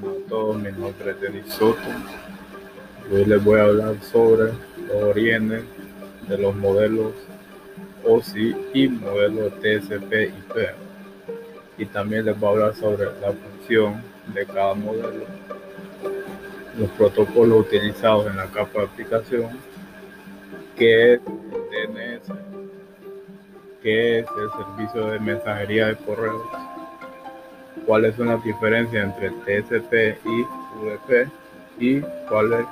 Bueno, 0.00 0.18
a 0.18 0.28
todos, 0.28 0.56
mi 0.56 0.72
nombre 0.72 1.10
es 1.10 1.20
Denis 1.20 1.54
Soto. 1.54 1.78
Hoy 3.12 3.24
les 3.26 3.44
voy 3.44 3.60
a 3.60 3.64
hablar 3.64 3.94
sobre 4.02 4.52
los 4.88 5.02
orígenes 5.02 5.62
de 6.28 6.38
los 6.38 6.54
modelos 6.56 7.12
OSI 8.04 8.56
y 8.72 8.88
modelos 8.88 9.52
TCP/IP. 9.60 10.74
Y 11.78 11.86
también 11.86 12.24
les 12.24 12.38
voy 12.38 12.48
a 12.48 12.52
hablar 12.52 12.74
sobre 12.74 13.04
la 13.20 13.32
función 13.32 14.02
de 14.34 14.44
cada 14.46 14.74
modelo, 14.74 15.26
los 16.76 16.90
protocolos 16.90 17.66
utilizados 17.66 18.26
en 18.26 18.36
la 18.36 18.46
capa 18.46 18.80
de 18.80 18.86
aplicación, 18.86 19.50
qué 20.76 21.14
es 21.14 21.20
DNS, 21.24 22.32
qué 23.80 24.20
es 24.20 24.26
el 24.26 24.50
servicio 24.64 25.06
de 25.06 25.20
mensajería 25.20 25.86
de 25.88 25.96
correos 25.96 26.42
cuáles 27.86 28.16
son 28.16 28.28
las 28.28 28.42
diferencias 28.42 29.04
entre 29.04 29.30
TCP 29.30 30.18
y 30.24 30.40
UDP 30.80 31.28
y 31.78 32.00
cuál 32.28 32.52
es, 32.52 32.66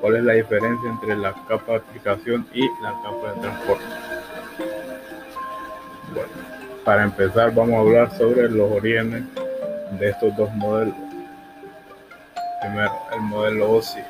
cuál 0.00 0.16
es 0.16 0.24
la 0.24 0.32
diferencia 0.34 0.90
entre 0.90 1.16
la 1.16 1.32
capa 1.46 1.72
de 1.72 1.78
aplicación 1.78 2.46
y 2.52 2.62
la 2.82 2.92
capa 3.02 3.32
de 3.34 3.40
transporte. 3.40 3.84
Bueno, 6.14 6.28
para 6.84 7.04
empezar 7.04 7.54
vamos 7.54 7.74
a 7.74 7.80
hablar 7.80 8.16
sobre 8.16 8.50
los 8.50 8.70
orígenes 8.70 9.24
de 9.98 10.10
estos 10.10 10.36
dos 10.36 10.52
modelos. 10.54 10.94
Primero, 12.60 12.92
el 13.14 13.20
modelo 13.20 13.72
OSI. 13.72 14.00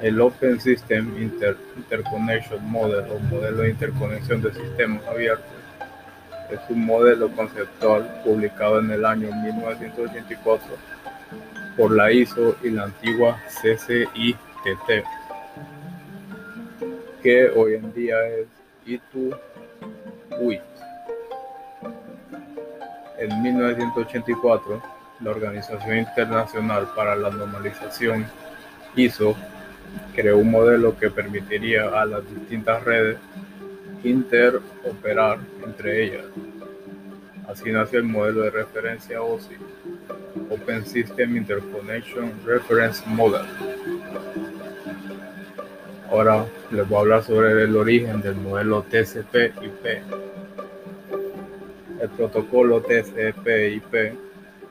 El 0.00 0.20
Open 0.20 0.60
System 0.60 1.16
Interconnection 1.20 2.64
Model 2.70 3.04
o 3.10 3.18
modelo 3.18 3.62
de 3.62 3.70
interconexión 3.70 4.42
de 4.42 4.52
sistemas 4.52 5.04
abiertos 5.06 5.46
es 6.50 6.60
un 6.68 6.84
modelo 6.84 7.30
conceptual 7.30 8.22
publicado 8.24 8.80
en 8.80 8.90
el 8.90 9.04
año 9.04 9.28
1984 9.42 10.66
por 11.76 11.92
la 11.92 12.10
ISO 12.10 12.56
y 12.62 12.70
la 12.70 12.84
antigua 12.84 13.40
CCITT, 13.62 15.04
que 17.22 17.48
hoy 17.50 17.74
en 17.74 17.92
día 17.92 18.16
es 18.28 18.46
I2UIT. 18.86 20.62
En 23.18 23.42
1984, 23.42 24.82
la 25.20 25.30
Organización 25.30 25.98
Internacional 25.98 26.88
para 26.94 27.14
la 27.16 27.30
Normalización 27.30 28.26
ISO 28.96 29.36
creó 30.14 30.38
un 30.38 30.50
modelo 30.50 30.96
que 30.98 31.10
permitiría 31.10 31.88
a 31.88 32.04
las 32.06 32.28
distintas 32.28 32.82
redes 32.84 33.18
interoperar 34.04 35.38
entre 35.64 36.04
ellas. 36.04 36.24
Así 37.48 37.72
nació 37.72 38.00
el 38.00 38.04
modelo 38.04 38.42
de 38.42 38.50
referencia 38.50 39.22
OSI, 39.22 39.56
Open 40.50 40.84
System 40.84 41.36
Interconnection 41.36 42.32
Reference 42.44 43.02
Model. 43.06 43.46
Ahora 46.10 46.46
les 46.70 46.88
voy 46.88 46.96
a 46.96 47.00
hablar 47.00 47.22
sobre 47.22 47.62
el 47.62 47.76
origen 47.76 48.20
del 48.20 48.36
modelo 48.36 48.82
TCP/IP. 48.82 50.02
El 52.00 52.08
protocolo 52.10 52.82
TCP/IP 52.82 54.12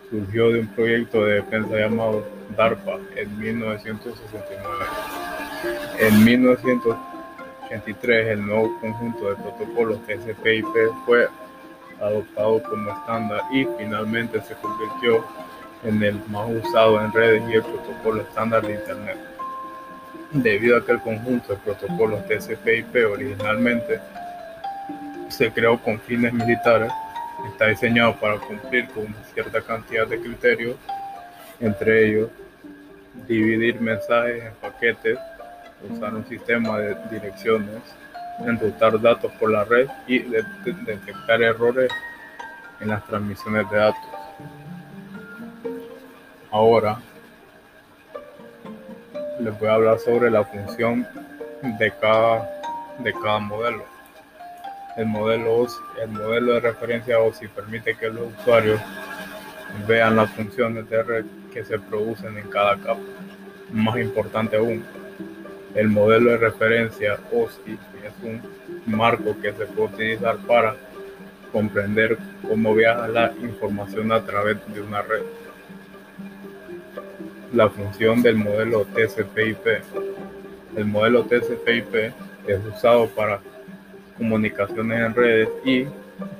surgió 0.09 0.51
de 0.51 0.59
un 0.61 0.67
proyecto 0.67 1.25
de 1.25 1.33
defensa 1.35 1.77
llamado 1.77 2.25
DARPA 2.55 2.99
en 3.15 3.39
1969. 3.39 4.63
En 5.99 6.23
1969 6.23 7.16
el 7.69 8.45
nuevo 8.45 8.79
conjunto 8.79 9.29
de 9.29 9.35
protocolos 9.35 9.99
TCP/IP 10.07 11.05
fue 11.05 11.27
adoptado 11.99 12.63
como 12.63 12.91
estándar 12.91 13.41
y 13.51 13.65
finalmente 13.77 14.41
se 14.41 14.55
convirtió 14.55 15.25
en 15.83 16.01
el 16.03 16.15
más 16.27 16.49
usado 16.49 17.01
en 17.01 17.11
redes 17.11 17.43
y 17.49 17.53
el 17.53 17.63
protocolo 17.63 18.21
estándar 18.21 18.65
de 18.65 18.73
Internet. 18.73 19.17
Debido 20.31 20.77
a 20.77 20.85
que 20.85 20.91
el 20.93 21.01
conjunto 21.01 21.53
de 21.53 21.59
protocolos 21.59 22.25
TCP/IP 22.27 23.05
originalmente 23.11 23.99
se 25.29 25.51
creó 25.51 25.77
con 25.77 25.99
fines 25.99 26.33
militares, 26.33 26.91
está 27.51 27.67
diseñado 27.67 28.15
para 28.15 28.37
cumplir 28.39 28.87
con 28.89 29.05
una 29.05 29.23
cierta 29.33 29.61
cantidad 29.61 30.07
de 30.07 30.19
criterios, 30.19 30.75
entre 31.59 32.07
ellos 32.07 32.29
dividir 33.27 33.79
mensajes 33.81 34.43
en 34.43 34.53
paquetes 34.55 35.17
usar 35.89 36.13
un 36.13 36.25
sistema 36.27 36.79
de 36.79 36.95
direcciones, 37.11 37.81
enrutar 38.45 38.99
datos 39.01 39.31
por 39.33 39.51
la 39.51 39.63
red 39.63 39.87
y 40.07 40.19
detectar 40.19 41.41
errores 41.41 41.91
en 42.79 42.89
las 42.89 43.05
transmisiones 43.05 43.69
de 43.69 43.77
datos. 43.77 44.01
Ahora 46.51 46.99
les 49.39 49.59
voy 49.59 49.67
a 49.67 49.73
hablar 49.73 49.99
sobre 49.99 50.31
la 50.31 50.43
función 50.43 51.07
de 51.79 51.91
cada, 51.99 52.49
de 52.99 53.13
cada 53.13 53.39
modelo. 53.39 53.85
El 54.95 55.05
modelo, 55.05 55.67
el 56.01 56.09
modelo 56.09 56.53
de 56.53 56.59
referencia 56.59 57.19
OSI 57.19 57.47
permite 57.47 57.95
que 57.95 58.09
los 58.09 58.33
usuarios 58.39 58.79
vean 59.87 60.15
las 60.15 60.31
funciones 60.31 60.89
de 60.89 61.03
red 61.03 61.25
que 61.53 61.63
se 61.63 61.77
producen 61.77 62.37
en 62.37 62.49
cada 62.49 62.77
capa. 62.77 62.99
Más 63.71 63.97
importante 63.97 64.57
aún, 64.57 64.83
el 65.77 65.89
modelo 65.89 66.31
de 66.31 66.37
referencia 66.37 67.19
OSI 67.31 67.77
es 68.03 68.13
un 68.23 68.41
marco 68.87 69.39
que 69.39 69.53
se 69.53 69.67
puede 69.67 69.89
utilizar 69.93 70.37
para 70.37 70.75
comprender 71.51 72.17
cómo 72.47 72.73
viaja 72.73 73.07
la 73.07 73.31
información 73.39 74.11
a 74.11 74.25
través 74.25 74.57
de 74.73 74.81
una 74.81 75.03
red. 75.03 75.21
La 77.53 77.69
función 77.69 78.23
del 78.23 78.37
modelo 78.37 78.85
TCP/IP. 78.85 79.83
El 80.75 80.85
modelo 80.85 81.25
TCP/IP 81.25 82.11
es 82.47 82.59
usado 82.75 83.07
para 83.09 83.39
comunicaciones 84.17 84.99
en 84.99 85.13
redes 85.13 85.49
y, 85.63 85.85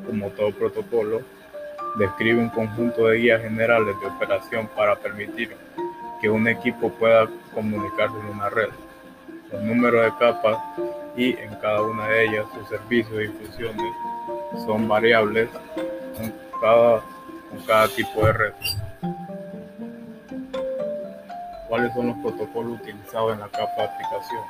como 0.08 0.30
todo 0.32 0.52
protocolo, 0.52 1.22
describe 2.00 2.40
un 2.40 2.50
conjunto 2.50 3.06
de 3.06 3.20
guías 3.20 3.44
generales 3.44 3.96
de 4.02 4.08
operación 4.08 4.68
para 4.76 4.96
permitir 4.96 5.52
que 6.20 6.28
un 6.28 6.48
equipo 6.48 6.92
pueda 6.92 7.30
comunicarse 7.54 8.16
en 8.18 8.36
una 8.36 8.50
red 8.50 8.70
el 9.52 9.68
número 9.68 10.02
de 10.02 10.12
capas 10.18 10.58
y 11.16 11.38
en 11.38 11.56
cada 11.56 11.82
una 11.82 12.08
de 12.08 12.26
ellas 12.26 12.46
sus 12.54 12.70
servicios 12.70 13.24
y 13.24 13.28
funciones 13.28 13.94
son 14.66 14.88
variables 14.88 15.50
con 16.16 16.34
cada, 16.62 17.02
con 17.50 17.60
cada 17.66 17.88
tipo 17.90 18.26
de 18.26 18.34
red. 18.34 18.54
¿Cuáles 21.68 21.94
son 21.94 22.08
los 22.08 22.18
protocolos 22.18 22.80
utilizados 22.82 23.34
en 23.34 23.40
la 23.40 23.48
capa 23.50 23.74
de 23.78 23.84
aplicación? 23.84 24.44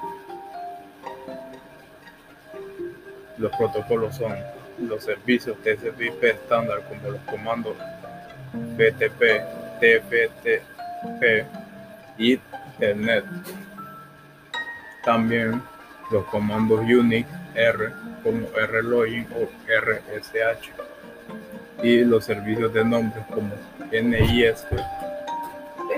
Los 3.38 3.52
protocolos 3.56 4.16
son 4.16 4.36
los 4.80 5.04
servicios 5.04 5.58
TCP/IP 5.64 6.24
estándar 6.24 6.82
como 6.88 7.12
los 7.12 7.22
comandos 7.22 7.76
BTP, 8.54 9.42
TFTP 9.80 11.46
y 12.18 12.38
Telnet 12.80 13.26
también 15.04 15.62
los 16.12 16.26
comandos 16.26 16.82
Unix 16.82 17.28
R 17.56 17.92
como 18.24 18.48
rlogin 18.50 19.28
o 19.36 19.50
rsh 19.68 20.72
y 21.84 22.04
los 22.04 22.26
servicios 22.26 22.74
de 22.74 22.84
nombres 22.84 23.24
como 23.34 23.54
NIS 23.92 24.66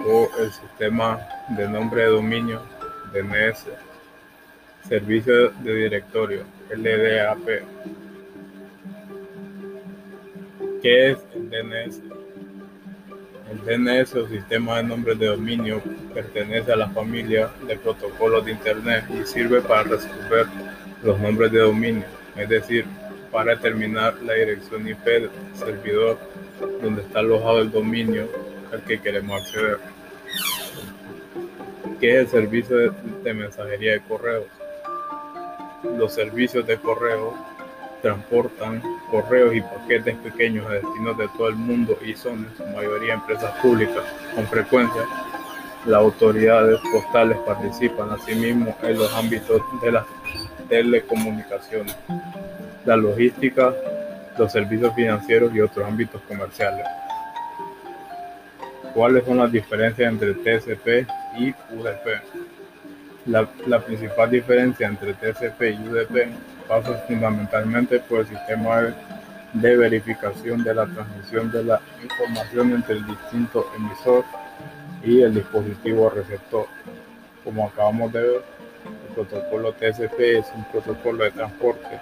o 0.06 0.30
el 0.40 0.52
sistema 0.52 1.20
de 1.50 1.68
nombre 1.68 2.04
de 2.04 2.10
dominio 2.10 2.62
DNS, 3.14 3.66
servicio 4.88 5.50
de 5.50 5.76
directorio 5.76 6.44
LDAP. 6.70 7.48
¿Qué 10.82 11.12
es 11.12 11.18
el 11.36 11.50
DNS? 11.50 12.19
El 13.52 13.66
DNS 13.66 14.16
o 14.16 14.28
sistema 14.28 14.78
de 14.78 14.84
nombres 14.84 15.18
de 15.18 15.28
dominio 15.28 15.82
pertenece 16.14 16.72
a 16.72 16.76
la 16.76 16.90
familia 16.90 17.50
de 17.68 17.78
protocolos 17.78 18.46
de 18.46 18.52
Internet 18.52 19.06
y 19.10 19.26
sirve 19.26 19.62
para 19.62 19.84
resolver 19.84 20.46
los 21.04 21.20
nombres 21.20 21.52
de 21.52 21.60
dominio, 21.60 22.06
es 22.36 22.48
decir, 22.48 22.86
para 23.32 23.56
determinar 23.56 24.16
la 24.24 24.34
dirección 24.34 24.88
IP 24.88 25.04
del 25.04 25.30
servidor 25.54 26.20
donde 26.82 27.02
está 27.02 27.20
alojado 27.20 27.62
el 27.62 27.72
dominio 27.72 28.28
al 28.72 28.84
que 28.84 29.00
queremos 29.00 29.42
acceder. 29.42 29.80
¿Qué 32.00 32.14
es 32.14 32.20
el 32.20 32.28
servicio 32.28 32.78
de, 33.24 33.34
mensajería 33.34 33.94
de 33.94 34.02
correos? 34.02 34.46
Los 35.98 36.14
servicios 36.14 36.66
de 36.66 36.78
correo 36.78 37.36
transportan 38.02 38.82
correos 39.12 39.56
y 39.56 39.62
paquetes 39.62 40.16
pequeños 40.18 40.66
a 40.68 40.74
destinos 40.74 41.18
de 41.18 41.28
todo 41.30 41.50
el 41.50 41.56
mundo 41.56 41.98
y 42.06 42.14
son 42.14 42.46
en 42.46 42.58
su 42.58 42.66
mayoría 42.76 43.16
empresas 43.16 43.52
públicas. 43.62 44.04
Con 44.36 44.48
frecuencia, 44.48 45.04
las 45.86 46.00
autoridades 46.00 46.80
postales 46.92 47.38
participan 47.40 48.12
asimismo 48.12 48.76
en 48.84 48.98
los 48.98 49.14
ámbitos 49.14 49.62
de 49.82 49.92
las 49.92 50.06
telecomunicaciones, 50.68 51.96
la 52.86 52.96
logística, 52.96 53.74
los 54.38 54.52
servicios 54.52 54.94
financieros 54.94 55.54
y 55.54 55.62
otros 55.62 55.86
ámbitos 55.86 56.22
comerciales. 56.28 56.86
¿Cuáles 58.94 59.26
son 59.26 59.38
las 59.38 59.52
diferencias 59.52 60.12
entre 60.12 60.34
TCP 60.34 61.08
y 61.38 61.54
UDP? 61.74 62.22
La, 63.26 63.80
principal 63.80 64.32
diferencia 64.32 64.88
entre 64.88 65.14
TCP 65.14 65.62
y 65.62 65.88
UDP 65.88 66.28
pasa 66.70 66.94
fundamentalmente 67.08 68.00
por 68.00 68.20
el 68.20 68.28
sistema 68.28 68.96
de 69.54 69.76
verificación 69.76 70.64
de 70.64 70.76
la 70.76 70.86
transmisión 70.86 71.52
de 71.52 71.64
la 71.64 71.82
información 72.04 72.74
entre 72.74 72.98
el 72.98 73.08
distinto 73.08 73.66
emisor 73.76 74.24
y 75.04 75.22
el 75.22 75.34
dispositivo 75.34 76.12
receptor. 76.12 76.68
Como 77.44 77.68
acabamos 77.68 78.14
de 78.14 78.22
ver, 78.22 78.44
el 78.86 79.16
protocolo 79.16 79.74
TCP 79.74 80.20
es 80.20 80.46
un 80.56 80.64
protocolo 80.66 81.24
de 81.24 81.32
transporte 81.32 82.00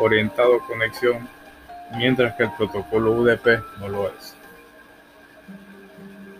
orientado 0.00 0.56
a 0.56 0.66
conexión, 0.66 1.28
mientras 1.96 2.34
que 2.34 2.42
el 2.44 2.50
protocolo 2.58 3.12
UDP 3.12 3.62
no 3.78 3.88
lo 3.88 4.08
es. 4.08 4.34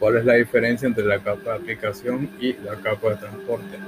¿Cuál 0.00 0.16
es 0.16 0.24
la 0.24 0.34
diferencia 0.34 0.86
entre 0.86 1.04
la 1.04 1.18
capa 1.20 1.52
de 1.52 1.56
aplicación 1.56 2.30
y 2.40 2.54
la 2.54 2.74
capa 2.76 3.10
de 3.10 3.16
transporte? 3.16 3.78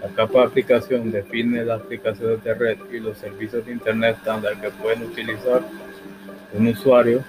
La 0.00 0.08
capa 0.08 0.40
de 0.40 0.46
aplicación 0.46 1.10
define 1.10 1.64
las 1.64 1.80
aplicaciones 1.80 2.42
de 2.44 2.54
red 2.54 2.78
y 2.92 3.00
los 3.00 3.18
servicios 3.18 3.64
de 3.64 3.72
Internet 3.72 4.16
estándar 4.18 4.60
que 4.60 4.70
pueden 4.70 5.04
utilizar 5.04 5.62
un 6.52 6.68
usuario. 6.68 7.24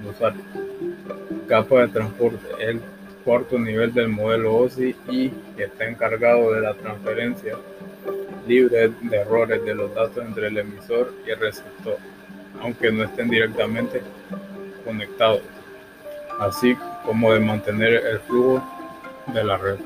Un 0.00 0.08
usuario. 0.08 0.42
Capa 1.48 1.82
de 1.82 1.88
transporte 1.88 2.46
el 2.60 2.80
cuarto 3.24 3.58
nivel 3.58 3.92
del 3.92 4.08
modelo 4.08 4.56
OSI 4.56 4.94
y 5.08 5.32
está 5.56 5.86
encargado 5.88 6.52
de 6.52 6.60
la 6.60 6.74
transferencia 6.74 7.54
libre 8.46 8.92
de 9.02 9.16
errores 9.16 9.64
de 9.64 9.74
los 9.74 9.94
datos 9.94 10.24
entre 10.24 10.48
el 10.48 10.58
emisor 10.58 11.12
y 11.26 11.30
el 11.30 11.38
receptor, 11.38 11.98
aunque 12.60 12.90
no 12.90 13.04
estén 13.04 13.28
directamente 13.28 14.02
conectados, 14.84 15.42
así 16.40 16.76
como 17.04 17.32
de 17.32 17.40
mantener 17.40 17.94
el 18.06 18.18
flujo 18.20 18.62
de 19.32 19.44
la 19.44 19.56
red. 19.56 19.76